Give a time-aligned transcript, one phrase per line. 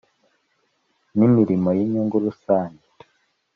[1.17, 2.85] n imirimo y inyungu rusange